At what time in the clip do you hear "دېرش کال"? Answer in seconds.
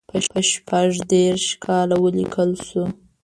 1.11-1.89